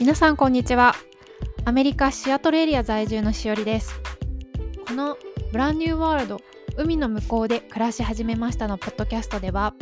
[0.00, 0.96] 皆さんこんにちは。
[1.64, 3.94] アメリカシアトルエリア在住のしおりです。
[4.88, 5.16] この
[5.52, 6.40] ブランニューワールド
[6.76, 9.72] 海の向こうで暮らし始めましたのポッドキャストでは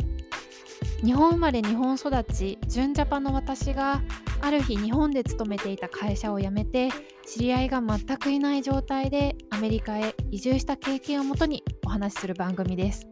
[1.03, 4.03] 日本生まれ日本育ち純ジャパンの私が
[4.41, 6.89] ある日日本で勤めていた会社を辞めて
[7.25, 13.07] 知り合いが全くいない状態でアメリカへ移住した経験をもとにお話しする番組です。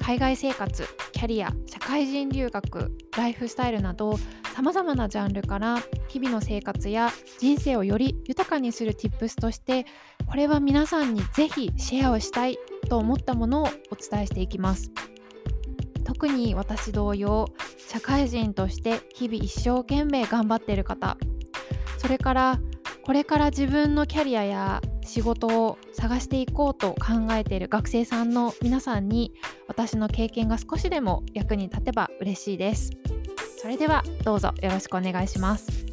[0.00, 4.18] 海外生活キャリア社会人留学ライフスタイルなど
[4.54, 9.84] さまざまなジャンルから日々の生活や人生をより豊かにする Tips として
[10.28, 12.56] これは皆さんにぜひシェアをしたい
[12.88, 14.92] と思ったものをお伝えしていきます。
[16.04, 17.48] 特に私同様
[17.88, 21.16] 社会人として日々一生懸命頑張っている方。
[21.98, 22.60] それから
[23.02, 29.32] これから自分のキャリアや仕事を探していこうと考えている学生さんの皆さんに
[29.66, 32.92] 私の経験が少しでも役に立てば嬉しいです。
[33.64, 35.86] それではどうぞよろしくお願いします。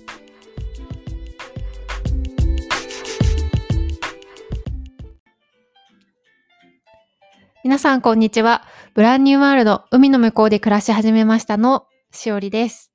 [7.63, 8.65] 皆さんこんにちは。
[8.93, 12.91] ブランニューワールド海の向こうで暮らし始めましたのしおりです。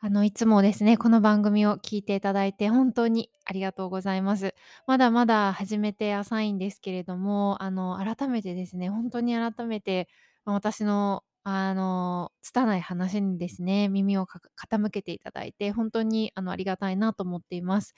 [0.00, 4.54] あの、いつもですね、この番組を聞いていただいて本当にありがとうございます。
[4.86, 10.08] まだまだ始めて浅いんですけれども、あの、改めてですね、本当に改めて、
[10.44, 17.94] 私の、あの、拙い話にですね、耳を傾けていただいて、本当にあのありがたいなと思っています。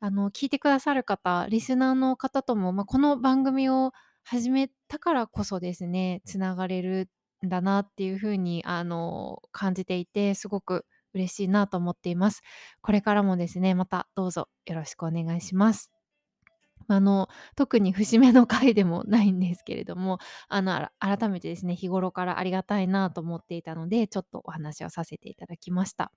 [0.00, 3.92] あの、聞いてくださる方、リスナーの方とも、まあ、この番組を
[4.24, 7.08] 始めたからこそですね、つながれる
[7.44, 12.42] んだなっていうふうに、あの、感じていて、すごく嬉しいなと思っています。
[12.82, 15.93] これからもですね、またどうぞよろしくお願いします。
[16.88, 20.18] あの特に節目の回でもないんですけれども
[20.48, 26.12] あの改めてですね日頃からありがたいなと思っていたのでちょっとお話をさせていただきました。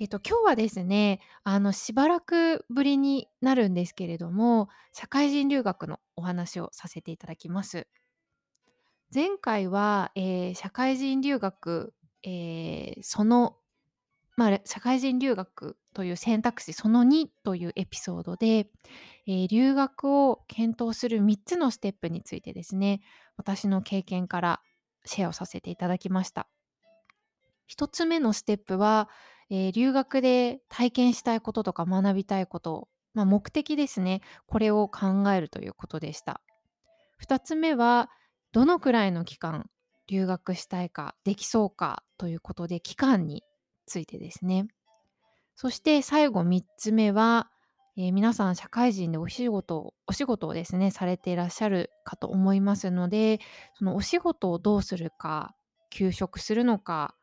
[0.00, 7.86] えっと、今日はですねあのしばらくぶりになるんですけれども社会人留学のお話をさせていただきます。
[9.14, 13.56] 前回は、えー、社会人留学えー、その、
[14.36, 18.68] まあ、社会人留学という選択肢その2というエピソードで、
[19.26, 23.00] えー、留学を検討する3つのステップについてですね
[23.36, 24.60] 私の経験から
[25.04, 26.48] シェアをさせていただきました。
[27.70, 29.08] 1つ目のステップは、
[29.50, 34.20] えー、留学で体験したいこととか学びたいこと、まあ、目的ですね。
[34.46, 36.40] これを考えるということでした。
[37.22, 38.10] 2つ目は
[38.52, 39.70] どのくらいの期間
[40.06, 43.42] 留学したいかできそうかということで期間に
[43.86, 44.66] ついてですね
[45.56, 47.48] そして最後3つ目は、
[47.96, 53.40] えー、皆さん社会人でお仕事お仕事をですねされていらっしゃるかと思いますので
[53.78, 55.54] そのお仕事をどうするか
[55.90, 57.14] 休職するのか、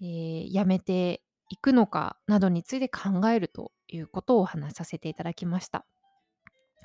[0.00, 5.84] えー、辞めていくのかなどについて考えるということをお話しさせていただきました。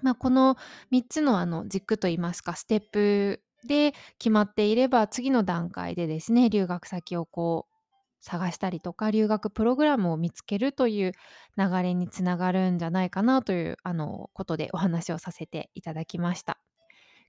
[0.02, 0.58] まあ、この
[0.92, 7.77] 3つのあの軸といいますかステップで決まっていれば次の段階でですね留学先をこう
[8.20, 11.12] 探したりとか留学プログラムを見つけるという
[11.58, 16.60] 流れにつながるんじゃないかなというあのことでお話をさせていただきました。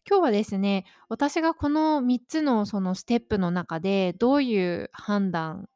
[0.09, 5.69] 今日はですね私がこの3つのそのステップの中でどういう判断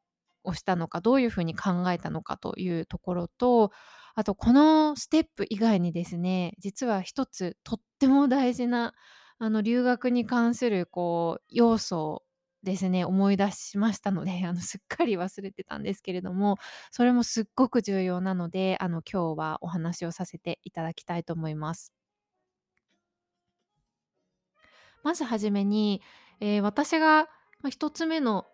[0.45, 3.71] をしたのかどういうふうに考えたのかというところと
[4.15, 8.95] あとこのステップ以外にですね実は一つとっても大事な
[9.39, 12.23] あの留学に関するこう要素
[12.63, 16.59] ですね思い出しましたのであのすっかり忘れてたんですけれども
[16.91, 21.93] それもすっごく重要なのであの今日はお話をさせていただきたいと思います。
[25.03, 26.01] まずはじめに、
[26.41, 27.29] えー、私が
[27.65, 28.47] 1つ目の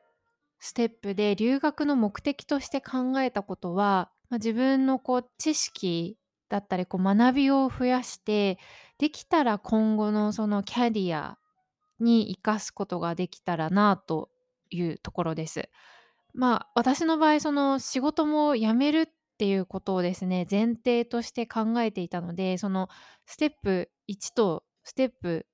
[0.60, 6.16] ステップで留学の目的として考えたことは、まあ、自分のこう知識
[6.48, 8.58] だったりこう学びを増やして
[8.98, 11.38] できたら今後のそのキャリア
[12.00, 14.30] に生かすことができたらなと
[14.70, 15.68] いうところです。
[16.34, 19.06] まあ私の場合その仕事も辞めるっ
[19.38, 22.88] ていうことをですね前提として考えていたのでその
[23.26, 25.46] ステップ1とステップ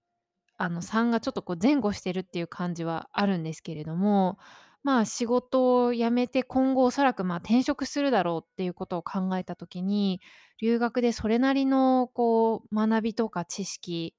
[0.56, 4.38] あの3がちょっとこう前後してるっていう感じはあるんですけれども
[4.85, 10.20] まあ、仕事を辞めて今後おそらくまあ転職するだろうっていうことを考えた時に
[10.61, 14.14] 留学でそれなりのこう学びとか知識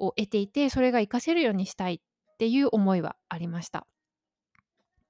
[0.00, 3.86] を得ていてそれが活かせるようにしたいっていう思いはありました。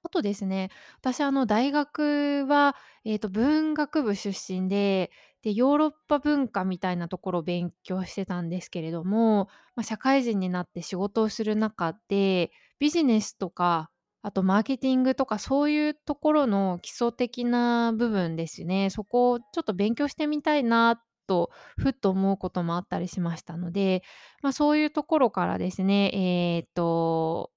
[0.02, 0.70] あとですね
[1.00, 5.10] 私あの大学は、えー、と文学部出身で
[5.42, 13.90] でヨーロッパ文化みたいなところを勉強してたんですけれども、まあ、社会人になって仕事をする中でビジネスとか
[14.22, 18.90] あとマーケティングとかそういうところの基礎的な部分ですね。
[18.90, 24.02] そこをちょっと勉強してみたいなっと、ふっと思うこともあったりしましたので、
[24.42, 27.50] ま、そういうところからですね、えっと、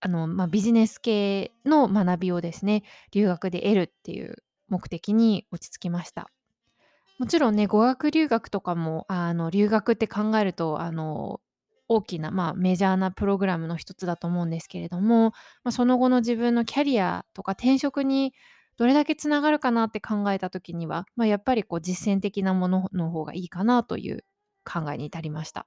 [0.00, 4.36] あの、ま、ビジネス系の学びをですね、留学で得るっていう
[4.68, 6.30] 目的に落ち着きました。
[7.18, 11.40] もちろんね、語学留学とかも、あの、留学って考えると、あの、
[11.88, 15.32] 大きな、まあ、メジャーなプログラムの一つだと思うんですけれども、
[15.64, 18.34] ま、その後の自分のキャリアとか転職に
[18.76, 24.24] どれだけ繋がるかなって考えた時には、ま、やっぱりこう実践的なものの方がいいかなという
[24.64, 25.66] 考えに至りました。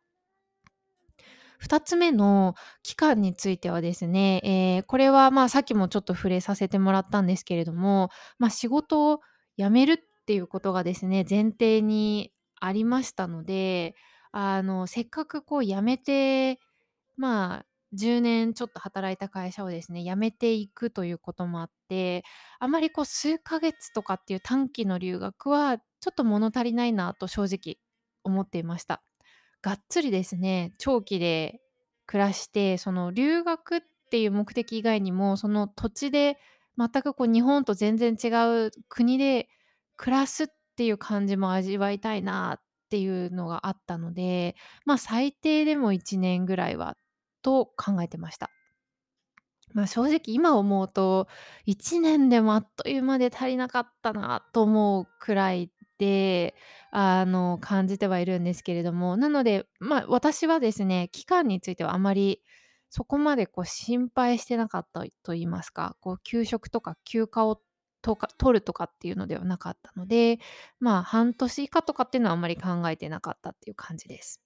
[1.59, 8.09] 2つ目の期間についてはですね、ええ、これは、まあ、さっきもちょっと触れさせてもらったんですけれども、
[8.39, 9.21] ま、仕事を
[9.57, 13.95] 辞めるっていうことがですね、前提にありましたので、
[14.31, 16.59] あの、せっかくこう辞めて、
[17.17, 22.23] まあ、10年ちょっと働いた会社をですね、辞めていくということもあって、
[22.59, 27.77] あまりこう数ヶ月とかっていう短期の留学はちょっと物足りないなと正直
[28.23, 29.01] 思っていました。
[29.61, 31.61] がっつりですね、長期で
[32.05, 33.81] 暮らして、その留学っ
[34.11, 36.37] ていう目的以外にも、その土地で
[36.77, 38.27] 全くこう日本と全然違
[38.67, 39.49] う国で
[39.97, 44.55] 暮らすっていう感じも味わいたいなっていうのがあったので、
[44.85, 46.95] まあ、最低でも1年ぐらいは
[47.41, 48.49] と考えてました。
[49.73, 51.27] まあ、正直今思うと、
[51.65, 56.55] 1年でもあっという間で足りなかったなと思うくらいで、
[56.91, 62.41] あの、感じてはいるんですけれども、なので、まあ、私はですね、期間についてはあまり
[62.89, 67.61] そこまでこう心配してなかったと言いますか、こう休職とか休暇を
[68.01, 70.39] とか取るとかっていうのではなかったので、
[70.79, 74.41] まあ、半年以下とかっていうのはあまり考えてなかったっていう感じです。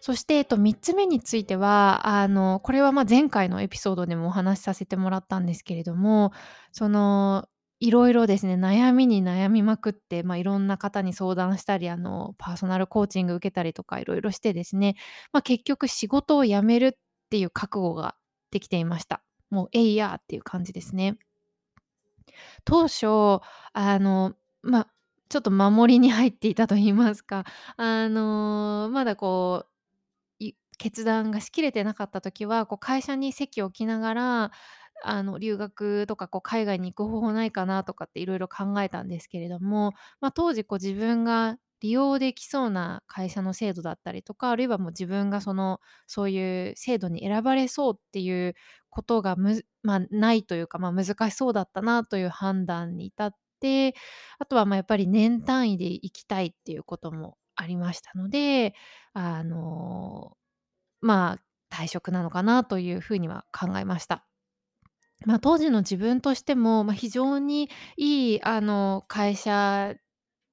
[0.00, 6.32] そして、えっと、3つ目については、あの、これは、ま、前回のエピソードでもお話しさせてもらったんですけれども、
[6.72, 7.48] その、
[7.78, 14.96] 色々ですね、悩みに悩みまくって、まあ、いろんな方に相談したり、あの、パーソナルコーチング受けたりとか色々してですね、
[15.32, 16.98] まあ、結局仕事を辞めるっ
[17.30, 18.14] ていう覚悟が
[18.50, 19.22] できていました。
[19.50, 21.18] もう、えいやっていう感じですね。
[22.64, 23.06] 当初、
[23.72, 24.88] あの、まあ、
[25.28, 27.44] ちょっと守りに入っていたと言いますか、
[27.76, 29.75] あの、まだこう
[30.78, 34.50] 決断がしきれてなかった時は、こう会社に籍を置きながら、
[35.04, 48.54] あの、留学とかこう海外に行く方法ないかなとかって色々考えたんですけれども、まあ、当時こう自分が利用できそうな会社の制度だったりとか、あるいはもう自分がその、そういう制度に選ばれそうっていう
[48.90, 53.94] ことがむずま、ないというか、まあ、難しそうだったなという判断に至って、
[54.38, 58.74] あとは、まあ、やっぱり年単位で行きたいっていうこともありましたので、
[59.12, 60.36] あの、
[61.00, 64.26] まあ、退職なのかなという風には考えました。
[65.24, 69.94] まあ、当時の自分としても、まあ、非常にいい、あの、会社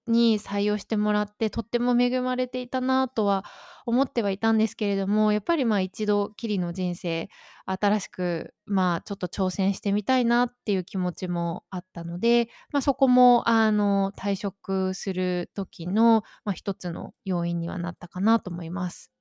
[0.07, 3.45] に採用してもらって、とっても恵まれていたなとは
[3.86, 7.30] 思ってはいたんですけれども、やっぱり、まあ、一度きりの人生、
[7.66, 19.12] 新しく、まあ、ちょっと挑戦してみたいなっていう気持ちもあったので、まあ、そこも、あの、退職する時の、まあ、一つの要因にはなったかなと思います。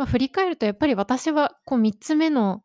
[0.00, 2.62] ま、振り返るとやっぱり私は、こう3つ目の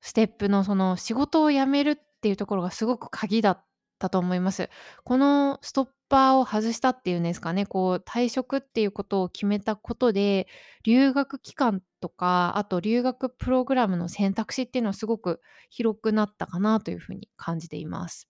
[0.00, 3.64] ステップのその仕事を辞めるっていうところがすごく鍵だっ
[3.98, 4.70] たと思います。
[5.04, 10.48] このストッパーを外したっていうんですかね、こう退職っていうことを決めたことで、
[10.84, 15.40] 留学期間とか、あと留学プログラムの選択肢っていうのはすごく
[15.70, 18.28] 広くなったかなという風に感じています。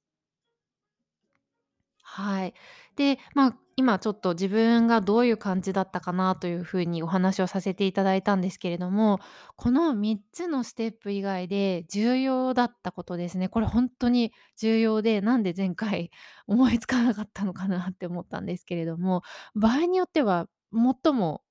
[2.10, 2.54] はい。
[2.96, 9.20] で、ま、今ちょっと自分がどういう感じだったかなという風にお話をさせていただいたんですけれども、
[9.56, 16.10] この3つのステップ以外で重要だったことですね、これほんとに重要で、なんで前回
[16.48, 19.22] 思いつかなかったのかなって思ったんですけれども、
[19.54, 21.42] 場合によっては最も、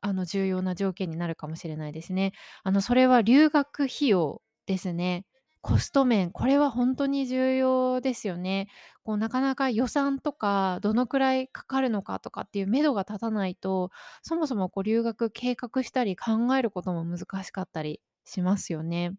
[0.00, 2.32] あの、重要な条件になるかもしれないですね。
[2.62, 5.24] あの、それは留学費用ですね。
[5.64, 8.68] コスト面、これはほんとに重要ですよね。
[9.02, 13.90] こうなかなか予算とか、どのくらいかかるのかとかっていう目処が立たないと、
[14.20, 19.14] そもそもこう留学計画したり考えることも難しかったりしますよね。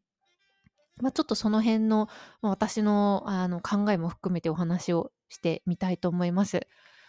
[0.98, 2.10] まあ、ちょっとその辺の、
[2.44, 6.68] まあ、私の、あの、考えも含めてお話をしてみたいと思います。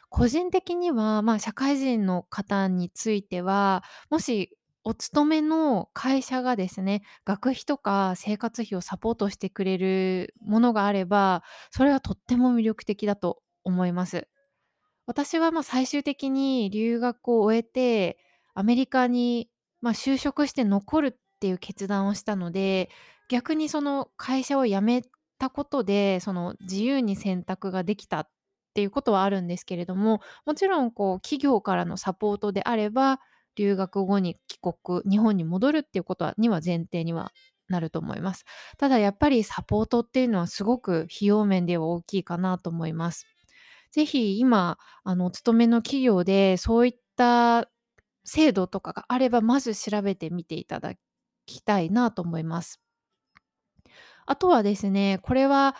[0.08, 4.56] 個人的には、まあ、社会人の方については、もし
[4.88, 14.28] お勤めの会社がですね、学費とか生活費をサポートしてくれるものがあれば、それはとっても魅力的だと思います。
[15.06, 18.18] 私は、ま、最終的に留学を終えて、
[18.54, 19.50] アメリカに、
[19.80, 22.88] ま、就職して残るっっていう決断をしたので、
[23.28, 25.02] 逆にその会社を辞め
[25.38, 28.28] たことで、その自由に選択ができたっ
[28.74, 33.20] ていうことはあるんですけれども、もちろんこう企業からのサポートであれば、
[33.56, 37.32] 留学後に帰国、日本に戻るっていうことには前提には
[37.68, 38.44] なると思います。
[38.78, 43.26] ただやっぱりサポートっていうのはすごく費用面では大きいかなと思います。
[43.90, 47.68] ぜひ今あのお勤めの企業でそういった
[48.24, 50.94] 制度とかがあればまず調べてみていただ
[51.46, 52.80] きたいなと思います。
[54.26, 55.76] あとはですね、これは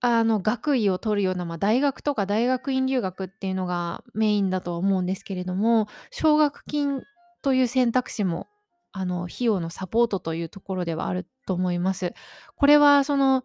[0.00, 7.02] あの学位を取るような、まあ、大学とか大学院留学っていうのがメインだとは思うんですけれども、奨学金
[7.42, 8.48] という選択肢も
[8.92, 12.14] あの費用のサポートというところではあると思います。
[12.56, 13.44] これはその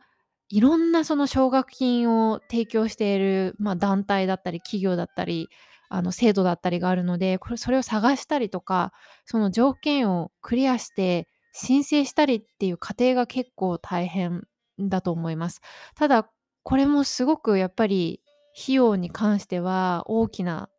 [0.50, 5.50] いろんなその奨学金を提供している、まあ、団体だったり企業だったり
[5.90, 8.94] あの制度だったりがあるのでこれそれを探したりとか
[9.26, 14.44] その条件をクリアして申請したりっていう過程が結構大変
[14.80, 15.62] だと思います。
[15.96, 16.30] ただ
[16.64, 18.22] これもすごくやっぱり
[18.62, 20.70] 費用に関しては大きな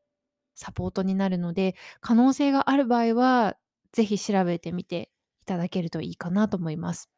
[0.59, 3.57] サポートになるので可能性がある場合は
[3.93, 5.11] 是非調べてみて
[5.43, 7.09] いただけるといいかなと思います。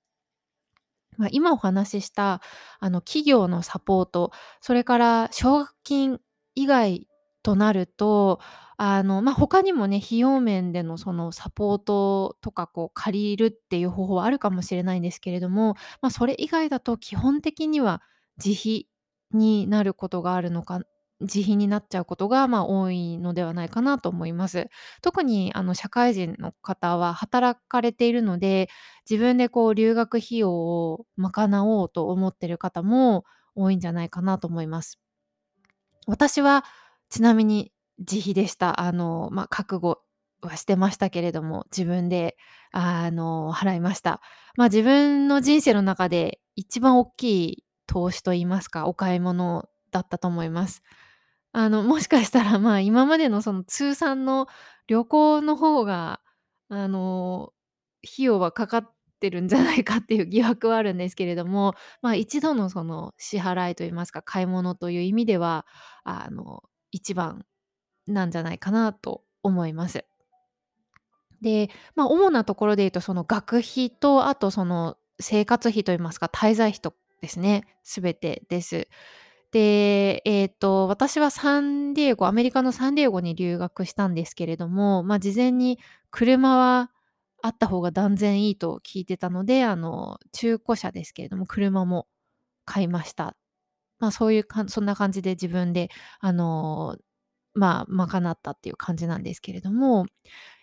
[1.16, 2.40] まあ、今お話しした
[2.78, 6.20] あの企業のサポートそれから奨学金
[6.54, 7.08] 以外
[7.42, 8.40] となると
[8.76, 18.02] あの、まあ、他にもね費用面でのそのサポートとかこう借りるっていう方法はあるかもしれないんですけれども、まあ、それ以外だと基本的には
[18.42, 18.86] 自費
[19.32, 20.80] になることがあるのか
[21.20, 24.68] 自費になっちゃうことが、まあ、多いのではないかなと思います。
[25.02, 28.68] 特にあの社会人の方は働かれているので
[29.08, 33.24] 自分でこう留学費用を賄おうと思ってる方も
[33.54, 34.98] 多いんじゃないかなと思います。
[36.06, 36.64] 私は
[37.08, 38.80] ちなみに自費でした。
[38.80, 40.00] あの、まあ、覚悟
[40.42, 42.36] はしてましたけれども、自分で、
[42.72, 44.20] あの、払いました。
[44.56, 50.82] まあ、自分の人生の中で一番大きい投資と言いますか、お買い物だったと思います。
[51.52, 54.46] あの、もしかしたら、まあ、今までのその通算の
[54.86, 56.20] 旅行の方が、
[56.68, 57.52] あの、
[58.04, 65.66] 費用はかかってるんじゃないかっていう疑惑はあるんですけれども、まあ、一度のその支払いと言いますか、買い物という意味では、
[66.04, 67.44] あの、一番
[68.06, 70.04] なんじゃないかなと思います。
[71.42, 78.88] で、まあ、主なところで言うと、その学費と、あとその生活費と言いますか、滞在費とですね、全てです。
[79.52, 85.78] で、えっと、私はサンディエゴアメリカのサンディエゴに留学したんですけれども、まあ、事前に
[86.10, 86.90] 車は
[87.42, 92.06] あった方が断然いいと聞いてたので、あの、中古車ですけれども、車も
[92.64, 93.36] 買いました。
[94.00, 95.90] まあ、そういうかそんな感じで自分で、
[96.20, 96.96] あの、
[97.54, 100.06] まあ、賄ったっていう感じなんですけれども、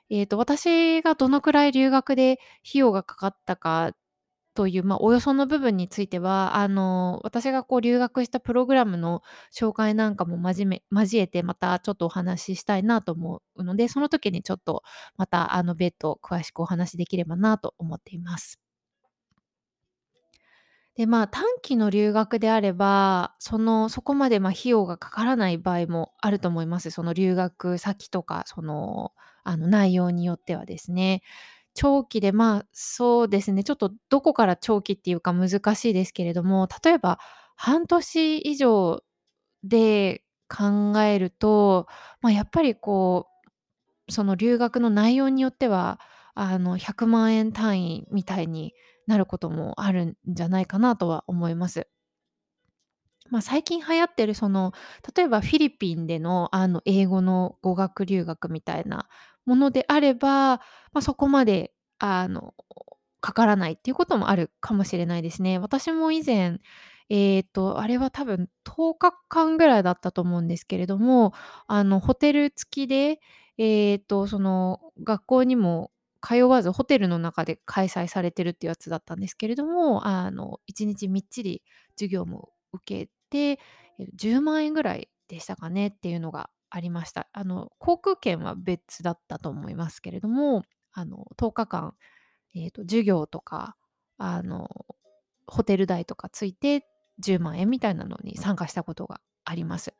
[0.09, 3.93] えっと、私がどのくらい留学で費用がかかったか
[4.57, 9.21] という、まあ、およその部分については、あの、私がこう留学したプログラムの
[9.53, 14.81] 紹介なんかもまじめ交えて、またちょっとお話ししたいなと思うので、その時にちょっと
[15.15, 18.57] またあの別途詳しくお話しできればなと思っています。
[20.95, 26.89] で、まあ、短期の留学であれば、その、そこまで、ま、費用がかからない場合もあると思います。
[26.89, 29.11] その留学先とか、その、
[29.43, 31.21] あの、内容によってはですね。
[31.77, 37.19] 長期で、まあ、そうですね、ちょっとどこから長期っていうか難しいですけれども、例えば
[37.55, 39.03] 半年以上
[39.63, 41.87] で考えると、
[42.21, 43.27] まあ、やっぱりこ
[44.09, 45.99] う、その留学の内容によっては、
[46.35, 48.73] あの、100万円単位みたいに
[49.07, 51.87] なることもあるんじゃないかなとは思います。
[53.29, 54.71] まあ、最近流行ってるその
[55.15, 59.07] 例えばフィリピンでのあの英語の語学留学みたいな
[59.47, 60.57] ものであれば、
[60.93, 62.53] まあ、そこまであの
[63.21, 65.57] かからないっていうこともあるかもしれないですね。
[65.57, 66.59] 私も以前
[67.09, 71.33] えっとあれは多分10日間ぐらいだったと思うんですけれども
[71.65, 73.19] あのホテル付きで
[73.57, 81.63] えっとその学校にも通わずホテルの中で開催されてるっていうやつだったんですけれどもあの1日みっちり
[81.95, 83.59] 授業も受けて
[84.17, 87.27] 10万円ぐらいでしたかねっていうのがありました。
[87.33, 91.93] あの航空券は別だったと思いますけれどもあの10日間、
[92.55, 93.75] えーと、授業とか
[94.17, 94.69] あの
[95.45, 96.85] ホテル代とかついて
[97.23, 99.93] 10万円みたいなのに参加したことがあります。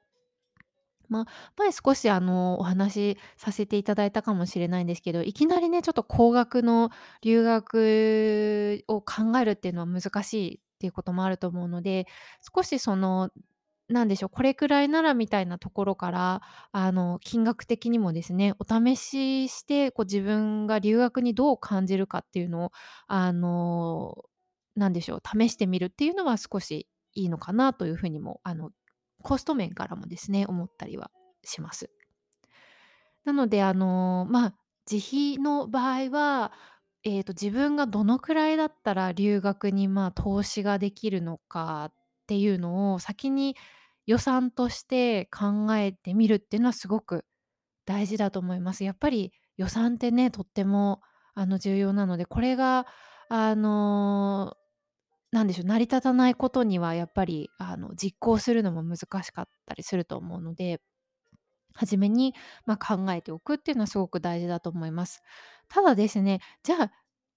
[1.09, 1.25] まあ、
[1.57, 6.89] 前少しあのお話しさせていただいたかもしれないんですけどいきなりねちょっと高額の
[7.21, 12.07] 留学を考えるっていうのは難しいっていうこともあると思うので
[12.53, 13.29] 少しその
[13.89, 16.41] なんでしょう、これくらいならみたいなところから、
[16.74, 22.72] あの、金額的にもですね、お試しして、こう自分が留学にどう感じるかっていうのを、
[23.08, 24.25] あの、
[24.75, 28.72] なんでしょう、試してみるっていうのは少しいいのかなというふうにも、あの、
[29.24, 31.10] コスト面からもですね、思ったりは
[31.44, 31.89] します。
[33.24, 34.53] なので、あの、まあ、
[34.89, 36.51] 自費の場合は、
[37.03, 41.94] えーと、自分がどのくらいだったら留学に、まあ、投資ができるのかっ
[42.27, 43.55] ていうのを先に
[44.05, 47.25] 予算として考えてみるっていうのはすごく
[47.86, 48.84] 大事だと思います。
[48.84, 51.01] やっぱり予算ってね、とっても
[51.36, 52.86] あの重要なので、これが
[53.29, 54.55] あの、
[55.31, 60.81] なんでしょう、成り立たないことにはやっぱりあの実行するのも難しかったりすると思うので、
[61.74, 62.34] 初めに、
[62.65, 65.22] まあ、考えておくっていうのはすごく大事だと思います。
[65.69, 66.91] ただですね、じゃあ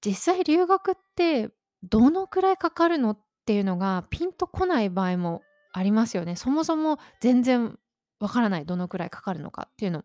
[0.04, 1.50] 実際留学って
[1.82, 3.20] どのくらいかかるのっ
[3.50, 5.42] ていうのがピンとこない場合も
[5.73, 6.37] ありますよね。
[6.37, 7.76] そもそも全然
[8.21, 10.04] わからないどのくらいかかるのかっていうの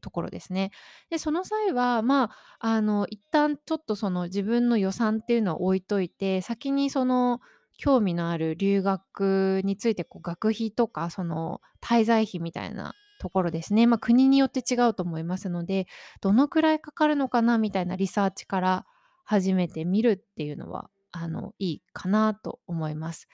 [0.00, 0.70] ところですね。
[1.10, 7.40] でその際はまああの一旦ちょっとその自分の予算っていうのは置いといて先にその
[7.76, 13.86] 興味のある留学についてこう学費とかその滞在費みたいなところですね。
[13.86, 15.86] まあ、国によって違うと思いますので、
[16.20, 18.86] どのくらいかかるのかなみたいなリサーチから
[19.24, 23.28] 始めてみるっていうのは、あの、いいかなと思います。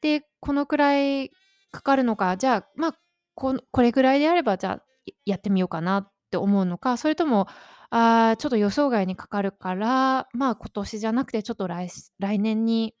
[0.00, 1.30] で、このくらい
[1.70, 2.94] かかるのか、じゃあ、まあ、
[3.34, 4.84] これくらいであれば、じゃあ、
[5.24, 7.46] やってみようかなって思うのか、それとも、
[7.90, 12.94] あちょっと予想外にかかるから、まあ、今年じゃなくてちょっと来来年に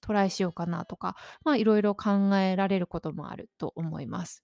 [0.00, 4.42] トライしようかなとか、まあ、いろいろ考えられることもあると思います。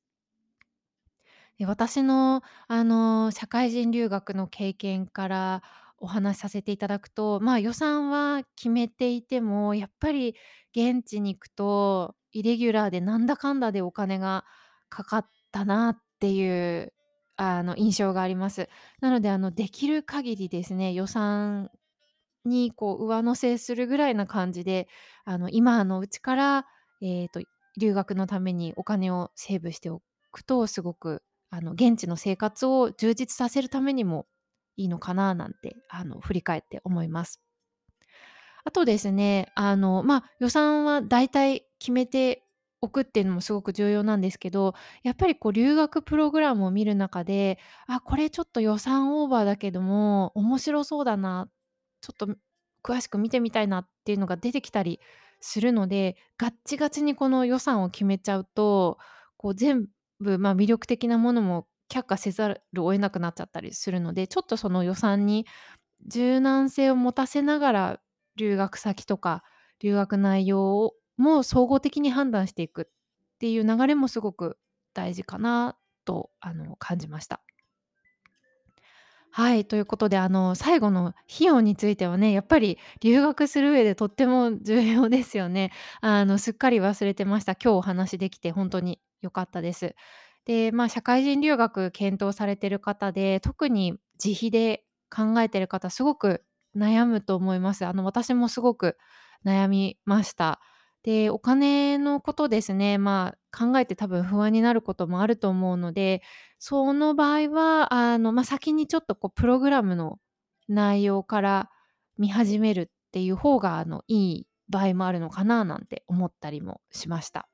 [1.59, 5.63] で、私の、あの、社会人留学の経験から
[5.99, 10.35] お話しさせていただくと、まあ、予算は決めていても、やっぱり
[10.77, 14.45] 現地に行くと、イレギュラーでなんだかんだでお金が
[14.89, 16.93] かかったなっていう、
[17.37, 18.69] あの、印象があります。
[19.01, 21.71] なので、あの、できる限りですね、予算
[22.45, 24.89] にこう上乗せするぐらいな感じで、
[25.25, 26.67] あの、今のうちから、
[27.03, 27.41] えっと、
[27.79, 34.27] 留学のためにお金をセーブしておくとすごくあの現地の生活を充実させるためにも
[34.77, 35.35] いいのかな？
[35.35, 37.41] なんてあの振り返って思います。
[38.65, 42.43] あとですね、あの、まあ、予算はだいたい決めて
[42.83, 51.49] おくっていうのもすごく重要なんですけど、やっぱりこう留学プログラムを見る中で、あ、これちょっと予算オーバーだけども面白そうだな、
[52.01, 52.37] ちょっと
[52.83, 54.99] 詳しく見てみたいなっていうのが出てきたり
[55.41, 58.99] するので、ガッチガチにこの予算を決めちゃうと、
[59.37, 59.87] こう全
[60.19, 65.47] 部、まあ、魅力的なものも却下せざるを得なくなっちゃったりするので、ちょっとその予算に
[66.07, 68.01] 柔軟性を持たせながら、
[68.37, 69.45] 留学先とか
[69.81, 74.59] 留学内容も総合的に判断していくっていう流れもすごく
[74.95, 77.43] 大事かなとあの感じました。
[79.31, 85.73] はい、ということで、あの、最後の費用についてはね、やっぱり留学する上でとっても重要ですよね。
[86.01, 87.53] あの、すっかり忘れてました。
[87.55, 89.95] 今日お話できて本当に良かったです。
[90.47, 96.45] で、まあ、社会人留学検討されてる方で、特に自費で考えてる方、すごく
[96.77, 97.85] 悩むと思います。
[97.87, 98.97] あの、私もすごく
[99.45, 100.61] 悩みました。
[101.03, 106.23] で、お金のことですね、まあ、考えて多分不安になることもあると思うので、
[106.59, 110.19] その場合は、あの、まあ、先にちょっとこうプログラムの
[110.69, 111.71] 内容から
[112.19, 117.49] 見始めるっていう方が、あの、いい場合もあるのかななんて思ったりもしました。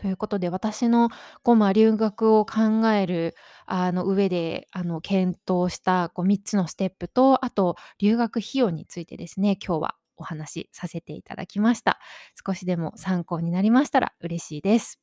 [0.00, 1.10] ということで、私の
[1.42, 3.34] こう、まあ、留学を考える
[3.66, 11.98] あの上であの検討したこう3つのステップと、あと留学費用についてですね、今日はお話しさせていただきました。
[12.46, 14.98] 少しでも参考になりましたら嬉しいです。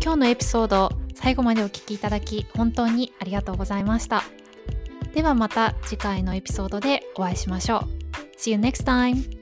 [0.00, 4.22] 今日のエピソード最後までお聴きいただき本当にありがとうございました。
[5.14, 7.80] ではまた次回のエピソードでお会いしましょう。
[8.38, 9.41] See you next time!